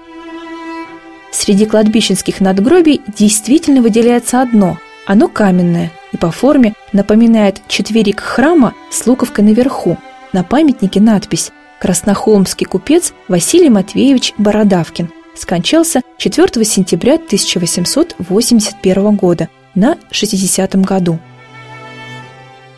Среди 1.40 1.68
кладбищенских 1.68 2.42
надгробий 2.42 3.04
действительно 3.16 3.84
выделяется 3.84 4.42
одно. 4.42 4.80
Оно 5.06 5.28
каменное, 5.28 5.92
и 6.12 6.18
по 6.18 6.32
форме 6.32 6.74
напоминает 6.94 7.62
четверик 7.68 8.22
храма 8.22 8.74
с 8.90 9.06
луковкой 9.06 9.46
наверху. 9.46 9.98
На 10.34 10.44
памятнике 10.44 11.00
надпись 11.00 11.52
«Краснохолмский 11.80 12.66
купец 12.66 13.14
Василий 13.28 13.70
Матвеевич 13.70 14.34
Бородавкин» 14.40 15.12
скончался 15.36 16.02
4 16.18 16.66
сентября 16.66 17.14
1881 17.14 19.16
года 19.16 19.48
на 19.76 19.96
60-м 20.10 20.82
году. 20.82 21.20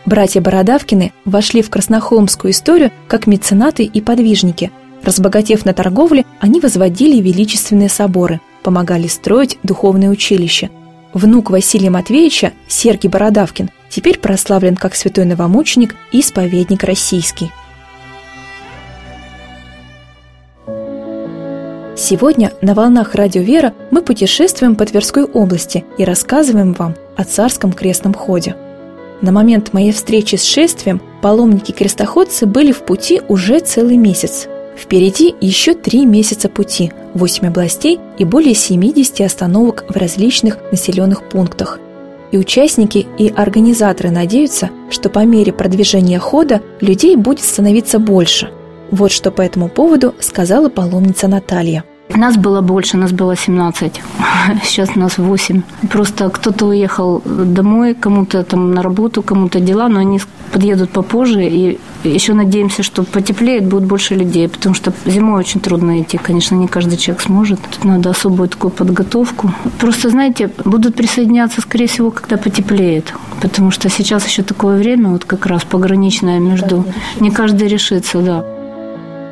Братья 0.05 0.41
Бородавкины 0.41 1.13
вошли 1.23 1.61
в 1.61 1.69
краснохолмскую 1.69 2.51
историю 2.51 2.91
как 3.07 3.25
меценаты 3.25 3.85
и 3.85 4.01
подвижники. 4.01 4.69
Разбогатев 5.01 5.63
на 5.63 5.73
торговле, 5.73 6.25
они 6.41 6.59
возводили 6.59 7.21
величественные 7.21 7.87
соборы, 7.87 8.41
помогали 8.63 9.07
строить 9.07 9.57
духовное 9.63 10.09
училище– 10.09 10.69
Внук 11.13 11.49
Василия 11.49 11.89
Матвеевича, 11.89 12.53
Сергий 12.67 13.09
Бородавкин, 13.09 13.71
теперь 13.89 14.19
прославлен 14.19 14.75
как 14.75 14.95
святой 14.95 15.25
новомученик 15.25 15.95
и 16.11 16.19
исповедник 16.19 16.83
российский. 16.83 17.51
Сегодня 21.95 22.53
на 22.61 22.75
волнах 22.75 23.15
Радио 23.15 23.41
Вера 23.41 23.73
мы 23.91 24.01
путешествуем 24.01 24.75
по 24.75 24.85
Тверской 24.85 25.23
области 25.23 25.83
и 25.97 26.05
рассказываем 26.05 26.73
вам 26.73 26.95
о 27.17 27.23
царском 27.23 27.73
крестном 27.73 28.13
ходе. 28.13 28.55
На 29.21 29.31
момент 29.31 29.73
моей 29.73 29.91
встречи 29.91 30.35
с 30.35 30.43
шествием 30.43 31.01
паломники-крестоходцы 31.21 32.45
были 32.45 32.71
в 32.71 32.83
пути 32.83 33.21
уже 33.27 33.59
целый 33.59 33.97
месяц– 33.97 34.47
Впереди 34.79 35.35
еще 35.41 35.73
три 35.73 36.05
месяца 36.05 36.47
пути, 36.47 36.93
8 37.13 37.47
областей 37.47 37.99
и 38.17 38.23
более 38.23 38.53
70 38.53 39.21
остановок 39.21 39.83
в 39.89 39.97
различных 39.97 40.57
населенных 40.71 41.27
пунктах. 41.27 41.79
И 42.31 42.37
участники, 42.37 43.05
и 43.17 43.27
организаторы 43.27 44.09
надеются, 44.09 44.69
что 44.89 45.09
по 45.09 45.25
мере 45.25 45.51
продвижения 45.51 46.17
хода 46.17 46.61
людей 46.79 47.17
будет 47.17 47.43
становиться 47.43 47.99
больше. 47.99 48.51
Вот 48.89 49.11
что 49.11 49.31
по 49.31 49.41
этому 49.41 49.67
поводу 49.67 50.15
сказала 50.19 50.69
паломница 50.69 51.27
Наталья. 51.27 51.83
Нас 52.15 52.37
было 52.37 52.61
больше, 52.61 52.97
нас 52.97 53.11
было 53.11 53.35
17. 53.35 54.01
Сейчас 54.63 54.95
нас 54.95 55.17
8. 55.17 55.61
Просто 55.89 56.29
кто-то 56.29 56.65
уехал 56.65 57.21
домой, 57.25 57.93
кому-то 57.93 58.43
там 58.43 58.71
на 58.71 58.81
работу, 58.81 59.21
кому-то 59.21 59.59
дела, 59.59 59.87
но 59.89 59.99
они 59.99 60.19
подъедут 60.51 60.89
попозже. 60.89 61.47
И 61.47 61.79
еще 62.03 62.33
надеемся, 62.33 62.83
что 62.83 63.03
потеплеет, 63.03 63.67
будет 63.67 63.85
больше 63.85 64.15
людей, 64.15 64.47
потому 64.47 64.73
что 64.75 64.91
зимой 65.05 65.39
очень 65.39 65.61
трудно 65.61 66.01
идти. 66.01 66.17
Конечно, 66.17 66.55
не 66.55 66.67
каждый 66.67 66.97
человек 66.97 67.21
сможет. 67.21 67.59
Тут 67.61 67.85
надо 67.85 68.09
особую 68.09 68.49
такую 68.49 68.71
подготовку. 68.71 69.53
Просто, 69.79 70.09
знаете, 70.09 70.49
будут 70.65 70.95
присоединяться, 70.95 71.61
скорее 71.61 71.87
всего, 71.87 72.11
когда 72.11 72.37
потеплеет. 72.37 73.13
Потому 73.41 73.71
что 73.71 73.87
сейчас 73.89 74.25
еще 74.25 74.41
такое 74.43 74.77
время, 74.77 75.09
вот 75.09 75.25
как 75.25 75.45
раз 75.45 75.63
пограничное 75.63 76.39
между... 76.39 76.85
Не 77.19 77.29
каждый 77.29 77.67
решится, 77.67 78.19
да. 78.21 78.58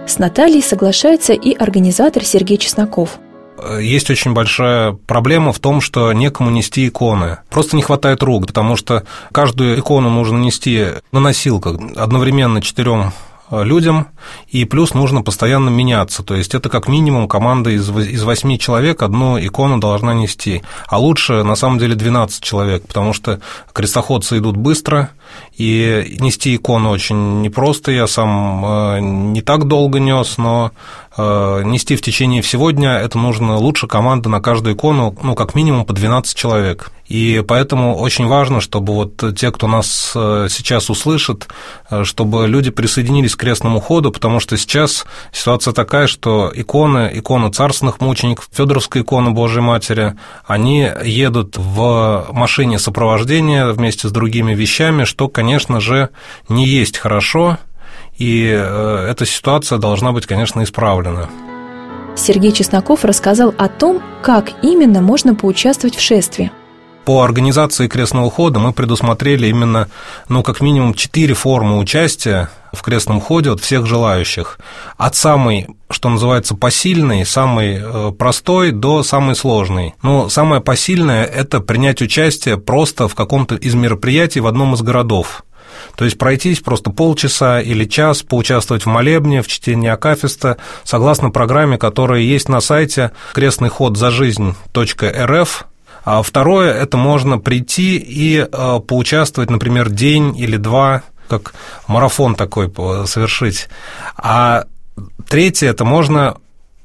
С 0.07 0.19
Натальей 0.19 0.63
соглашается 0.63 1.33
и 1.33 1.53
организатор 1.53 2.23
Сергей 2.23 2.57
Чесноков. 2.57 3.19
Есть 3.79 4.09
очень 4.09 4.33
большая 4.33 4.93
проблема 4.93 5.51
в 5.51 5.59
том, 5.59 5.81
что 5.81 6.13
некому 6.13 6.49
нести 6.49 6.87
иконы. 6.87 7.39
Просто 7.49 7.75
не 7.75 7.81
хватает 7.81 8.23
рук, 8.23 8.47
потому 8.47 8.77
что 8.77 9.03
каждую 9.31 9.77
икону 9.77 10.09
нужно 10.09 10.37
нести 10.37 10.85
на 11.11 11.19
носилках 11.19 11.77
одновременно 11.97 12.61
четырем 12.61 13.11
Э, 13.11 13.36
людям, 13.51 14.07
и 14.47 14.65
плюс 14.65 14.93
нужно 14.93 15.21
постоянно 15.21 15.69
меняться, 15.69 16.23
то 16.23 16.35
есть 16.35 16.53
это 16.55 16.69
как 16.69 16.87
минимум 16.87 17.27
команда 17.27 17.69
из, 17.69 17.89
из 17.89 18.23
8 18.23 18.57
человек 18.57 19.01
одну 19.01 19.39
икону 19.39 19.79
должна 19.79 20.13
нести, 20.13 20.63
а 20.87 20.99
лучше 20.99 21.43
на 21.43 21.55
самом 21.55 21.79
деле 21.79 21.95
12 21.95 22.43
человек, 22.43 22.87
потому 22.87 23.13
что 23.13 23.39
крестоходцы 23.73 24.37
идут 24.37 24.57
быстро, 24.57 25.11
и 25.55 26.17
нести 26.19 26.55
икону 26.55 26.89
очень 26.89 27.41
непросто, 27.41 27.91
я 27.91 28.07
сам 28.07 28.65
э, 28.65 28.99
не 28.99 29.41
так 29.41 29.65
долго 29.65 29.99
нес, 29.99 30.37
но 30.37 30.71
э, 30.71 31.06
нести 31.17 31.95
в 31.95 32.01
течение 32.01 32.41
всего 32.41 32.71
дня, 32.71 32.99
это 32.99 33.17
нужно 33.17 33.57
лучше 33.57 33.87
команда 33.87 34.29
на 34.29 34.39
каждую 34.39 34.75
икону, 34.75 35.15
ну, 35.21 35.35
как 35.35 35.55
минимум 35.55 35.85
по 35.85 35.93
12 35.93 36.35
человек. 36.35 36.91
И 37.07 37.41
поэтому 37.47 37.95
очень 37.95 38.27
важно, 38.27 38.59
чтобы 38.59 38.93
вот 38.93 39.35
те, 39.35 39.51
кто 39.51 39.67
нас 39.67 40.11
э, 40.13 40.47
сейчас 40.49 40.89
услышит, 40.89 41.47
э, 41.89 42.03
чтобы 42.03 42.47
люди 42.47 42.69
присоединились 42.69 43.35
к 43.35 43.39
крестному 43.39 43.79
ходу, 43.79 44.11
потому 44.11 44.41
что 44.41 44.57
сейчас 44.57 45.05
ситуация 45.31 45.73
такая, 45.73 46.07
что 46.07 46.51
иконы, 46.53 47.09
иконы 47.13 47.49
царственных 47.49 48.01
мучеников, 48.01 48.49
Федоровская 48.51 49.03
икона 49.03 49.31
Божьей 49.31 49.61
Матери, 49.61 50.15
они 50.45 50.89
едут 51.05 51.55
в 51.57 52.27
машине 52.31 52.77
сопровождения 52.77 53.67
вместе 53.67 54.09
с 54.09 54.11
другими 54.11 54.53
вещами, 54.53 55.05
что, 55.05 55.29
конечно 55.29 55.79
же, 55.79 56.09
не 56.49 56.67
есть 56.67 56.97
хорошо, 56.97 57.57
и 58.17 58.47
э, 58.49 59.07
эта 59.09 59.25
ситуация 59.25 59.77
должна 59.77 60.11
быть, 60.11 60.25
конечно, 60.25 60.63
исправлена. 60.63 61.29
Сергей 62.15 62.51
Чесноков 62.51 63.05
рассказал 63.05 63.53
о 63.57 63.67
том, 63.67 64.01
как 64.21 64.51
именно 64.63 65.01
можно 65.01 65.35
поучаствовать 65.35 65.95
в 65.95 66.01
шествии. 66.01 66.51
По 67.05 67.23
организации 67.23 67.87
крестного 67.87 68.29
хода 68.29 68.59
мы 68.59 68.73
предусмотрели 68.73 69.47
именно, 69.47 69.87
ну, 70.27 70.43
как 70.43 70.59
минимум, 70.59 70.93
четыре 70.93 71.35
формы 71.35 71.77
участия 71.77 72.49
в 72.73 72.81
крестном 72.81 73.21
ходе 73.21 73.51
от 73.51 73.61
всех 73.61 73.85
желающих. 73.85 74.59
От 74.97 75.15
самой, 75.15 75.67
что 75.89 76.09
называется, 76.09 76.53
посильной, 76.53 77.25
самой 77.25 77.79
э, 77.81 78.11
простой 78.11 78.71
до 78.71 79.03
самой 79.03 79.37
сложной. 79.37 79.93
Ну, 80.01 80.27
самое 80.27 80.59
посильное– 80.59 81.23
это 81.25 81.61
принять 81.61 82.01
участие 82.01 82.57
просто 82.57 83.07
в 83.07 83.15
каком-то 83.15 83.55
из 83.55 83.73
мероприятий 83.73 84.41
в 84.41 84.47
одном 84.47 84.73
из 84.73 84.81
городов. 84.81 85.45
То 85.95 86.05
есть 86.05 86.17
пройтись 86.17 86.59
просто 86.59 86.91
полчаса 86.91 87.61
или 87.61 87.85
час, 87.85 88.23
поучаствовать 88.23 88.85
в 88.85 88.89
молебне, 88.89 89.41
в 89.41 89.47
чтении 89.47 89.89
Акафиста, 89.89 90.57
согласно 90.83 91.29
программе, 91.29 91.77
которая 91.77 92.21
есть 92.21 92.49
на 92.49 92.61
сайте 92.61 93.11
крестный 93.33 93.69
ход 93.69 93.97
за 93.97 94.11
жизнь.рф. 94.11 95.65
А 96.05 96.21
второе– 96.21 96.73
это 96.81 96.95
можно 96.95 97.37
прийти 97.37 97.97
и 97.97 98.37
э, 98.37 98.79
поучаствовать, 98.87 99.49
например, 99.49 99.89
день 99.89 100.37
или 100.37 100.55
два, 100.55 101.03
как 101.27 101.53
марафон 101.87 102.35
такой 102.35 102.71
совершить. 103.05 103.67
А 104.15 104.63
третье– 105.27 105.67
это 105.69 105.83
можно 105.83 106.37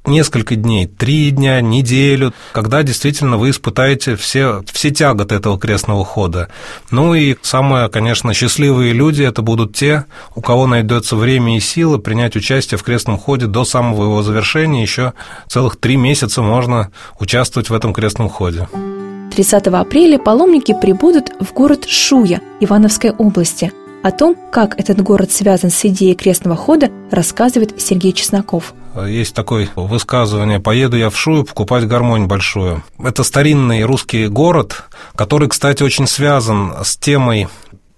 несколько 0.04 0.56
дней, 0.56 0.86
три 0.86 1.30
дня, 1.30 1.60
неделю, 1.60 2.32
когда 2.52 2.82
действительно 2.82 3.36
вы 3.36 3.50
испытаете 3.50 4.16
все, 4.16 4.62
все 4.72 4.90
тяготы 4.90 5.36
этого 5.36 5.58
крестного 5.58 6.04
хода. 6.04 6.48
Ну 6.90 7.14
и 7.14 7.36
самые, 7.42 7.88
конечно, 7.88 8.34
счастливые 8.34 8.92
люди 8.92 9.22
это 9.22 9.42
будут 9.42 9.76
те, 9.76 10.06
у 10.34 10.40
кого 10.40 10.66
найдется 10.66 11.16
время 11.16 11.56
и 11.56 11.60
силы 11.60 11.98
принять 11.98 12.36
участие 12.36 12.78
в 12.78 12.82
крестном 12.82 13.18
ходе 13.18 13.46
до 13.46 13.64
самого 13.64 14.04
его 14.04 14.22
завершения. 14.22 14.82
Еще 14.82 15.12
целых 15.48 15.76
три 15.76 15.96
месяца 15.96 16.42
можно 16.42 16.90
участвовать 17.20 17.70
в 17.70 17.74
этом 17.74 17.92
крестном 17.92 18.28
ходе. 18.28 18.68
30 19.34 19.66
апреля 19.68 20.18
паломники 20.18 20.76
прибудут 20.78 21.30
в 21.40 21.52
город 21.54 21.86
Шуя 21.88 22.40
Ивановской 22.60 23.10
области. 23.10 23.72
О 24.02 24.10
том, 24.10 24.36
как 24.50 24.78
этот 24.80 25.00
город 25.00 25.30
связан 25.30 25.70
с 25.70 25.84
идеей 25.84 26.16
крестного 26.16 26.56
хода, 26.56 26.90
рассказывает 27.10 27.80
Сергей 27.80 28.12
Чесноков– 28.12 28.74
есть 29.06 29.34
такое 29.34 29.68
высказывание 29.74 30.60
«поеду 30.60 30.96
я 30.96 31.10
в 31.10 31.18
Шую 31.18 31.44
покупать 31.44 31.86
гармонь 31.86 32.26
большую». 32.26 32.82
Это 32.98 33.24
старинный 33.24 33.84
русский 33.84 34.28
город, 34.28 34.84
который, 35.16 35.48
кстати, 35.48 35.82
очень 35.82 36.06
связан 36.06 36.74
с 36.82 36.96
темой 36.96 37.48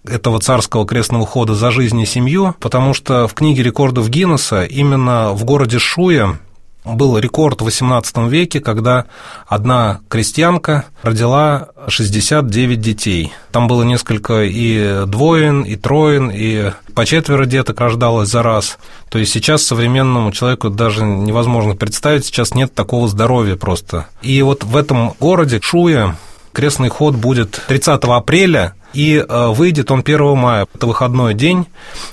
этого 0.07 0.39
царского 0.41 0.87
крестного 0.87 1.27
хода 1.27 1.55
за 1.55 1.71
жизнь 1.71 1.99
и 2.01 2.07
семью, 2.07 2.55
потому 2.61 2.95
что 2.95 3.27
в 3.27 3.35
книге 3.35 3.63
рекордов 3.63 4.09
Гиннесса 4.09 4.65
именно 4.65 5.33
в 5.33 5.45
городе 5.45 5.79
Шуя 5.79 6.39
был 6.85 7.19
рекорд 7.19 7.63
в 7.63 7.67
XVIII 7.67 8.29
веке, 8.29 8.61
когда 8.61 9.07
одна 9.47 10.01
крестьянка 10.09 10.85
родила 11.03 11.69
69 11.89 12.81
детей. 12.81 13.33
Там 13.53 13.69
было 13.69 13.83
несколько 13.83 14.45
и 14.45 15.07
двоен, 15.07 15.63
и 15.63 15.77
троен, 15.77 16.31
и 16.31 16.73
по 16.95 17.07
четверо 17.07 17.47
деток 17.47 17.81
рождалось 17.81 18.29
за 18.29 18.43
раз. 18.43 18.79
То 19.09 19.19
есть 19.19 19.33
сейчас 19.33 19.63
современному 19.63 20.33
человеку 20.33 20.71
даже 20.71 21.05
невозможно 21.05 21.75
представить, 21.75 22.27
сейчас 22.27 22.55
нет 22.55 22.75
такого 22.75 23.09
здоровья 23.09 23.57
просто. 23.57 24.07
И 24.23 24.41
вот 24.43 24.65
в 24.65 24.77
этом 24.77 25.15
городе 25.19 25.61
Шуя 25.63 26.17
крестный 26.53 26.89
ход 26.89 27.15
будет 27.15 27.63
30 27.67 28.05
апреля– 28.05 28.75
и 28.95 29.17
э, 29.17 29.49
выйдет 29.49 29.91
он 29.91 30.01
1 30.01 30.37
мая. 30.37 30.67
Это 30.75 30.87
выходной 30.87 31.35
день, 31.35 31.67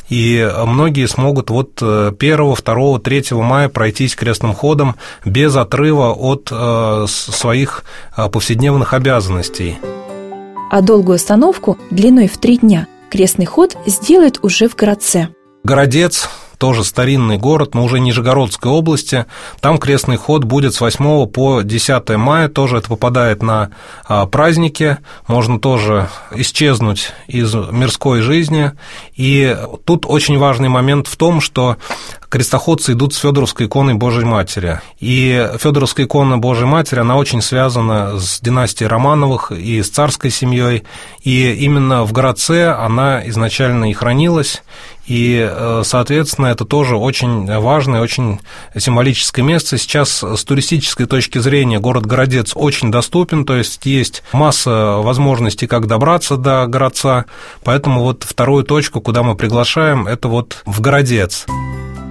и 0.09 0.49
многие 0.65 1.07
смогут 1.07 1.49
вот 1.49 1.81
1, 1.81 2.11
2, 2.17 2.99
3 2.99 3.23
мая 3.31 3.69
пройтись 3.69 4.15
крестным 4.15 4.53
ходом 4.53 4.95
без 5.25 5.55
отрыва 5.55 6.11
от 6.11 6.49
э, 6.51 7.05
своих 7.07 7.83
э, 8.17 8.29
повседневных 8.29 8.93
обязанностей. 8.93 9.77
А 10.71 10.81
долгую 10.81 11.15
остановку 11.15 11.77
длиной 11.89 12.27
в 12.27 12.37
три 12.37 12.57
дня 12.57 12.87
крестный 13.09 13.45
ход 13.45 13.77
сделает 13.85 14.39
уже 14.41 14.69
в 14.69 14.75
городце. 14.75 15.29
Городец 15.63 16.29
тоже 16.61 16.83
старинный 16.83 17.39
город, 17.39 17.73
но 17.73 17.83
уже 17.83 17.99
Нижегородской 17.99 18.71
области. 18.71 19.25
Там 19.61 19.79
крестный 19.79 20.17
ход 20.17 20.43
будет 20.43 20.75
с 20.75 20.79
8 20.79 21.25
по 21.25 21.61
10 21.63 22.09
мая, 22.17 22.49
тоже 22.49 22.77
это 22.77 22.87
попадает 22.87 23.41
на 23.41 23.71
а, 24.05 24.27
праздники, 24.27 24.99
можно 25.25 25.59
тоже 25.59 26.07
исчезнуть 26.35 27.13
из 27.25 27.51
мирской 27.55 28.21
жизни. 28.21 28.73
И 29.15 29.57
тут 29.85 30.05
очень 30.05 30.37
важный 30.37 30.69
момент 30.69 31.07
в 31.07 31.17
том, 31.17 31.41
что 31.41 31.77
крестоходцы 32.29 32.93
идут 32.93 33.15
с 33.15 33.17
Федоровской 33.17 33.65
иконой 33.65 33.95
Божьей 33.95 34.25
Матери. 34.25 34.81
И 34.99 35.49
Федоровская 35.57 36.05
икона 36.05 36.37
Божьей 36.37 36.65
Матери, 36.65 36.99
она 36.99 37.17
очень 37.17 37.41
связана 37.41 38.19
с 38.19 38.39
династией 38.39 38.87
Романовых 38.87 39.51
и 39.51 39.81
с 39.81 39.89
царской 39.89 40.29
семьей. 40.29 40.83
И 41.23 41.53
именно 41.53 42.03
в 42.03 42.13
городце 42.13 42.67
она 42.67 43.27
изначально 43.27 43.89
и 43.89 43.93
хранилась. 43.93 44.61
И, 45.07 45.47
э, 45.49 45.81
соответственно, 45.83 46.47
это 46.47 46.65
тоже 46.65 46.95
очень 46.95 47.45
важное, 47.59 48.01
очень 48.01 48.39
символическое 48.77 49.43
место. 49.43 49.77
Сейчас 49.77 50.23
с 50.23 50.43
туристической 50.43 51.05
точки 51.05 51.39
зрения 51.39 51.79
город 51.79 52.05
Городец 52.05 52.51
очень 52.55 52.91
доступен, 52.91 53.45
то 53.45 53.55
есть 53.55 53.85
есть 53.85 54.23
масса 54.31 54.97
возможностей, 54.97 55.67
как 55.67 55.87
добраться 55.87 56.37
до 56.37 56.65
городца. 56.67 57.25
Поэтому 57.63 58.01
вот 58.01 58.23
вторую 58.23 58.63
точку, 58.63 59.01
куда 59.01 59.23
мы 59.23 59.35
приглашаем, 59.35 60.07
это 60.07 60.27
вот 60.27 60.61
в 60.65 60.81
Городец. 60.81 61.45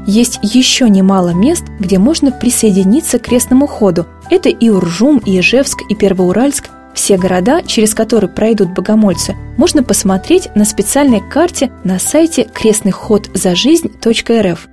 Есть 0.06 0.40
еще 0.42 0.88
немало 0.88 1.30
мест, 1.30 1.64
где 1.78 1.98
можно 1.98 2.32
присоединиться 2.32 3.18
к 3.18 3.26
крестному 3.26 3.66
ходу. 3.66 4.06
Это 4.30 4.48
и 4.48 4.68
Уржум, 4.68 5.18
и 5.18 5.38
Ижевск, 5.38 5.78
и 5.88 5.94
Первоуральск– 5.94 6.70
все 6.94 7.16
города, 7.16 7.62
через 7.62 7.94
которые 7.94 8.30
пройдут 8.30 8.70
богомольцы, 8.70 9.36
можно 9.56 9.82
посмотреть 9.82 10.48
на 10.54 10.64
специальной 10.64 11.20
карте 11.20 11.70
на 11.84 11.98
сайте 11.98 12.44
крестный 12.44 12.92
ход 12.92 13.30
за 13.34 13.54
жизнь.рф. 13.54 14.68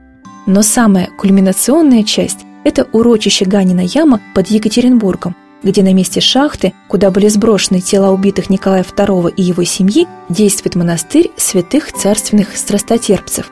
Но 0.45 0.61
самая 0.61 1.09
кульминационная 1.17 2.03
часть– 2.03 2.39
это 2.63 2.87
урочище 2.91 3.45
Ганина 3.45 3.81
яма 3.81 4.21
под 4.33 4.47
Екатеринбургом, 4.47 5.35
где 5.63 5.83
на 5.83 5.93
месте 5.93 6.21
шахты, 6.21 6.73
куда 6.87 7.11
были 7.11 7.27
сброшены 7.27 7.81
тела 7.81 8.11
убитых 8.11 8.49
Николая 8.49 8.83
II 8.83 9.33
и 9.35 9.41
его 9.41 9.63
семьи, 9.63 10.07
действует 10.29 10.75
монастырь 10.75 11.31
святых 11.35 11.91
царственных 11.93 12.55
страстотерпцев. 12.55 13.51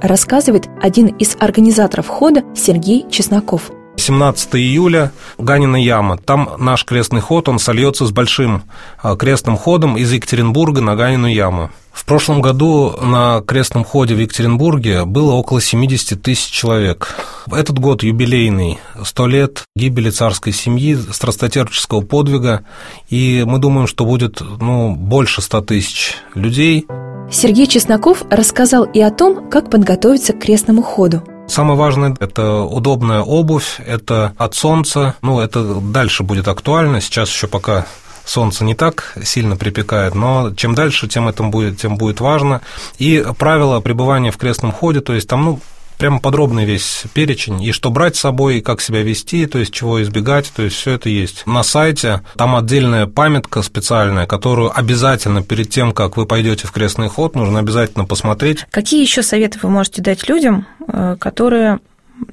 Рассказывает 0.00 0.68
один 0.80 1.06
из 1.06 1.36
организаторов 1.38 2.08
хода 2.08 2.44
Сергей 2.54 3.06
Чесноков– 3.10 3.70
17 4.02 4.56
июля 4.56 5.12
Ганина 5.38 5.76
яма. 5.76 6.18
Там 6.18 6.50
наш 6.58 6.84
крестный 6.84 7.20
ход, 7.20 7.48
он 7.48 7.58
сольется 7.58 8.04
с 8.04 8.10
большим 8.10 8.64
а, 9.00 9.16
крестным 9.16 9.56
ходом 9.56 9.96
из 9.96 10.12
Екатеринбурга 10.12 10.80
на 10.80 10.96
Ганину 10.96 11.28
яму. 11.28 11.70
В 11.92 12.04
прошлом 12.04 12.40
году 12.40 12.94
на 13.00 13.42
крестном 13.42 13.84
ходе 13.84 14.14
в 14.14 14.18
Екатеринбурге 14.18 15.04
было 15.04 15.32
около 15.32 15.60
70 15.60 16.20
тысяч 16.20 16.50
человек. 16.50 17.16
Этот 17.50 17.78
год 17.78 18.02
юбилейный, 18.02 18.78
100 19.02 19.26
лет 19.26 19.62
гибели 19.76 20.10
царской 20.10 20.52
семьи, 20.52 20.98
страстотерпческого 21.12 22.00
подвига, 22.00 22.64
и 23.08 23.44
мы 23.46 23.58
думаем, 23.58 23.86
что 23.86 24.04
будет 24.04 24.40
ну, 24.40 24.96
больше 24.96 25.42
100 25.42 25.60
тысяч 25.60 26.14
людей. 26.34 26.86
Сергей 27.30 27.66
Чесноков 27.66 28.24
рассказал 28.30 28.84
и 28.84 29.00
о 29.00 29.10
том, 29.10 29.48
как 29.48 29.70
подготовиться 29.70 30.32
к 30.32 30.40
крестному 30.40 30.82
ходу. 30.82 31.22
Самое 31.46 31.78
важное– 31.78 32.16
это 32.20 32.62
удобная 32.62 33.20
обувь, 33.20 33.78
это 33.84 34.32
от 34.38 34.54
солнца. 34.54 35.16
Ну, 35.22 35.40
это 35.40 35.74
дальше 35.80 36.22
будет 36.22 36.48
актуально. 36.48 37.00
Сейчас 37.00 37.28
еще 37.28 37.46
пока 37.46 37.86
солнце 38.24 38.64
не 38.64 38.74
так 38.74 39.14
сильно 39.22 39.56
припекает, 39.56 40.14
но 40.14 40.52
чем 40.54 40.74
дальше, 40.74 41.08
тем 41.08 41.28
это 41.28 41.42
будет, 41.42 41.78
тем 41.78 41.96
будет 41.96 42.20
важно. 42.20 42.62
И 42.98 43.24
правила 43.38 43.80
пребывания 43.80 44.30
в 44.30 44.36
крестном 44.36 44.72
ходе, 44.72 45.00
то 45.00 45.12
есть 45.12 45.28
там, 45.28 45.44
ну, 45.44 45.60
прямо 45.98 46.20
подробный 46.20 46.64
весь 46.64 47.04
перечень, 47.14 47.62
и 47.62 47.72
что 47.72 47.90
брать 47.90 48.16
с 48.16 48.20
собой, 48.20 48.58
и 48.58 48.60
как 48.60 48.80
себя 48.80 49.02
вести, 49.02 49.46
то 49.46 49.58
есть 49.58 49.72
чего 49.72 50.02
избегать, 50.02 50.52
то 50.54 50.62
есть 50.62 50.76
все 50.76 50.92
это 50.92 51.08
есть. 51.08 51.46
На 51.46 51.62
сайте 51.62 52.22
там 52.36 52.56
отдельная 52.56 53.06
памятка 53.06 53.62
специальная, 53.62 54.26
которую 54.26 54.76
обязательно 54.76 55.42
перед 55.42 55.70
тем, 55.70 55.92
как 55.92 56.16
вы 56.16 56.26
пойдете 56.26 56.66
в 56.66 56.72
крестный 56.72 57.08
ход, 57.08 57.34
нужно 57.34 57.58
обязательно 57.58 58.04
посмотреть. 58.04 58.66
Какие 58.70 59.02
еще 59.02 59.22
советы 59.22 59.58
вы 59.62 59.70
можете 59.70 60.02
дать 60.02 60.28
людям, 60.28 60.66
э, 60.86 61.16
которые 61.18 61.78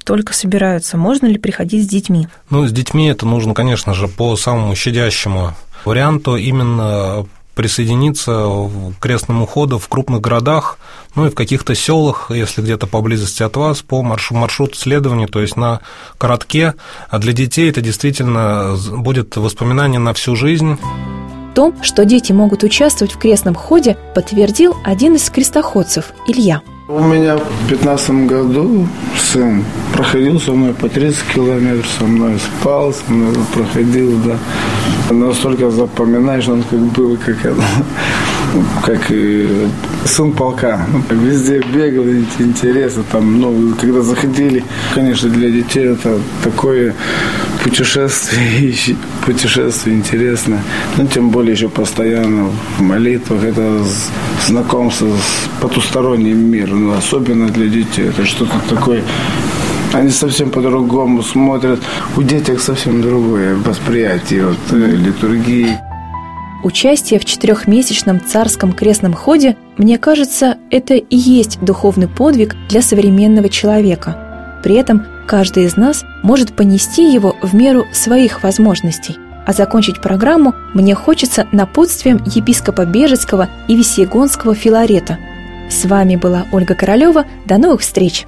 только 0.04 0.34
собираются, 0.34 0.98
можно 0.98 1.26
ли 1.26 1.38
приходить 1.38 1.86
с 1.86 1.88
детьми? 1.88 2.28
Ну, 2.50 2.67
с 2.67 2.72
детьми 2.72 3.08
это 3.08 3.26
нужно, 3.26 3.54
конечно 3.54 3.93
же, 3.93 4.08
по 4.08 4.36
самому 4.36 4.76
щадящему 4.76 5.56
варианту 5.86 6.36
именно 6.36 7.26
присоединиться 7.60 8.32
к 8.32 9.02
крестному 9.02 9.45
ходу 9.45 9.80
в 9.80 9.89
крупных 9.89 10.22
городах, 10.22 10.80
ну 11.15 11.26
и 11.26 11.30
в 11.30 11.36
каких-то 11.36 11.76
селах, 11.76 12.32
если 12.34 12.62
где-то 12.62 12.88
поблизости 12.88 13.43
от 13.43 13.58
вас, 13.58 13.82
по 13.82 14.02
маршруту 14.02 14.76
следования, 14.76 15.28
то 15.28 15.41
есть 15.41 15.58
на 15.58 15.82
коротке. 16.17 16.76
А 17.10 17.19
для 17.19 17.34
детей 17.34 17.69
это 17.69 17.82
действительно 17.82 18.78
будет 18.93 19.36
воспоминание 19.36 20.00
на 20.00 20.13
всю 20.13 20.38
жизнь. 20.38 20.78
Том, 21.54 21.76
что 21.84 22.06
дети 22.06 22.32
могут 22.32 22.63
участвовать 22.63 23.13
в 23.13 23.17
крестном 23.17 23.56
ходе, 23.56 23.98
подтвердил 24.15 24.78
один 24.86 25.15
из 25.15 25.30
крестоходцев– 25.30 26.13
Илья. 26.28 26.62
У 26.88 27.02
меня 27.02 27.36
в 27.36 27.69
15 27.69 28.26
году 28.26 28.88
сын 29.17 29.65
проходил 29.93 30.39
со 30.39 30.54
мной 30.54 30.74
по 30.74 30.88
30 30.88 31.24
километров, 31.36 31.86
со 32.00 32.06
мной 32.06 32.39
спал, 32.39 32.93
со 32.93 33.12
мной 33.12 33.36
проходил, 33.54 34.17
да. 34.24 34.38
Настолько 35.12 35.72
запоминаешь, 35.72 36.48
он 36.48 36.63
как 36.63 36.80
был, 36.80 37.17
как 37.17 37.43
это, 37.43 37.63
как 38.86 39.12
сын 40.06 40.32
полка. 40.34 40.86
Везде 41.10 41.62
бегал, 41.74 42.06
интересно. 42.39 43.04
Там, 43.12 43.39
ну, 43.39 43.74
когда 43.80 44.02
заходили, 44.02 44.63
конечно, 44.93 45.30
для 45.30 45.50
детей 45.50 45.86
это 45.88 46.19
такое 46.43 46.93
путешествие, 47.63 48.76
путешествие 49.26 49.95
интересно. 49.95 50.62
Ну, 50.98 51.08
тем 51.08 51.30
более 51.30 51.54
еще 51.54 51.69
постоянно 51.69 52.50
в 52.78 52.82
молитвах. 52.82 53.43
Это 53.43 53.84
знакомство 54.45 55.08
с 55.08 55.62
потусторонним 55.62 56.52
миром. 56.52 56.86
Ну, 56.86 56.93
особенно 56.93 57.48
для 57.48 57.67
детей. 57.67 58.10
Это 58.10 58.26
что-то 58.26 58.54
такое 58.69 59.04
они 59.93 60.10
совсем 60.10 60.52
по-другому 60.52 61.23
смотрят. 61.23 61.80
У 62.15 62.21
детей 62.21 62.58
совсем 62.58 63.02
другое 63.02 63.56
восприятие 63.56 64.47
вот, 64.47 64.58
э, 64.71 64.75
литургии. 64.75 65.78
Участие 66.63 67.19
в 67.19 67.25
четырехмесячном 67.25 68.21
царском 68.25 68.73
крестном 68.73 69.13
ходе, 69.13 69.56
мне 69.78 69.97
кажется, 69.97 70.58
это 70.69 70.95
и 70.95 71.15
есть 71.15 71.60
духовный 71.62 72.08
подвиг 72.10 72.56
для 72.67 72.82
современного 72.82 73.47
человека. 73.47 74.60
При 74.62 74.75
этом 74.75 75.06
каждый 75.25 75.65
из 75.65 75.78
нас 75.78 76.04
может 76.21 76.54
понести 76.54 77.13
его 77.13 77.36
в 77.41 77.56
меру 77.56 77.86
своих 77.93 78.43
возможностей. 78.43 79.15
А 79.45 79.54
закончить 79.54 80.02
программу 80.02 80.54
мне 80.73 80.95
хочется 80.95 81.47
напутствием 81.54 82.21
епископа 82.25 82.86
Бежецкого 82.86 83.47
и 83.67 83.75
Весьегонского 83.75 84.54
Филарета. 84.54 85.17
С 85.69 85.86
вами 85.86 86.17
была 86.17 86.45
Ольга 86.52 86.75
Королева. 86.75 87.25
До 87.45 87.58
новых 87.58 87.82
встреч! 87.82 88.28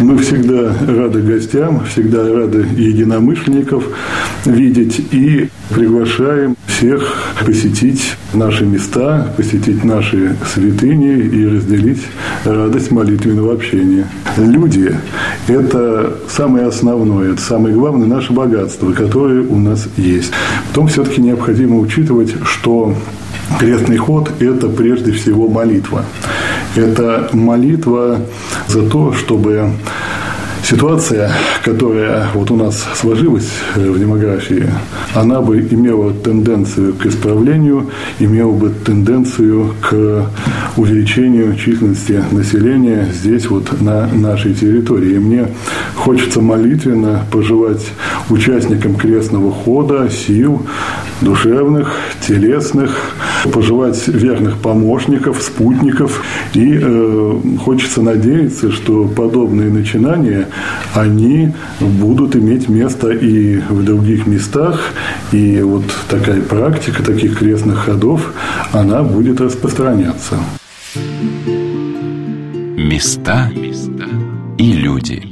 Мы 0.00 0.16
всегда 0.18 0.72
рады 0.86 1.22
гостям, 1.22 1.84
всегда 1.84 2.22
рады 2.32 2.64
единомышленников 2.76 3.82
видеть 4.44 5.00
и 5.10 5.48
приглашаем 5.70 6.56
всех 6.66 7.16
посетить 7.44 8.14
наши 8.32 8.64
места, 8.64 9.32
посетить 9.36 9.82
наши 9.82 10.36
святыни 10.54 11.18
и 11.18 11.46
разделить 11.48 12.02
радость 12.44 12.92
молитвенного 12.92 13.54
общения. 13.54 14.06
Люди– 14.36 14.94
это 15.48 16.16
самое 16.28 16.66
основное, 16.66 17.32
это 17.32 17.40
самое 17.40 17.74
главное 17.74 18.06
наше 18.06 18.32
богатство, 18.32 18.92
которое 18.92 19.42
у 19.42 19.58
нас 19.58 19.88
есть. 19.96 20.30
Потом 20.68 20.86
все-таки 20.86 21.20
необходимо 21.20 21.76
учитывать, 21.78 22.34
что 22.44 22.94
крестный 23.58 23.96
ход– 23.96 24.30
это 24.38 24.68
прежде 24.68 25.10
всего 25.10 25.48
молитва. 25.48 26.04
Это 26.76 27.28
молитва 27.32 28.20
за 28.68 28.88
то, 28.88 29.12
чтобы 29.12 29.72
ситуация, 30.68 31.32
которая 31.64 32.28
вот 32.34 32.50
у 32.50 32.56
нас 32.56 32.86
сложилась 32.94 33.48
э, 33.74 33.90
в 33.90 33.98
демографии, 33.98 34.66
она 35.14 35.40
бы 35.40 35.60
имела 35.60 36.12
тенденцию 36.12 36.94
к 36.94 37.06
исправлению, 37.06 37.90
имела 38.18 38.52
бы 38.52 38.70
тенденцию 38.70 39.74
к 39.80 40.26
увеличению 40.76 41.56
численности 41.56 42.22
населения 42.30 43.08
здесь 43.12 43.48
вот 43.48 43.80
на 43.80 44.06
нашей 44.08 44.54
территории. 44.54 45.14
И 45.14 45.18
мне 45.18 45.46
хочется 45.94 46.40
молитвенно 46.40 47.24
пожелать 47.30 47.86
участникам 48.28 48.96
крестного 48.96 49.50
хода 49.50 50.10
сил 50.10 50.62
душевных, 51.20 51.92
телесных, 52.26 53.12
пожелать 53.52 54.06
верных 54.08 54.58
помощников, 54.58 55.42
спутников. 55.42 56.22
И 56.54 56.78
э, 56.80 57.40
хочется 57.64 58.02
надеяться, 58.02 58.70
что 58.70 59.04
подобные 59.04 59.70
начинания, 59.70 60.48
они 60.94 61.52
будут 61.80 62.36
иметь 62.36 62.68
место 62.68 63.10
и 63.10 63.58
в 63.58 63.84
других 63.84 64.26
местах. 64.26 64.80
И 65.32 65.60
вот 65.62 65.84
такая 66.08 66.40
практика 66.40 67.02
таких 67.02 67.38
крестных 67.38 67.78
ходов, 67.78 68.32
она 68.72 69.02
будет 69.02 69.40
распространяться. 69.40 70.36
Места 72.76 73.50
и 74.58 74.72
люди. 74.72 75.27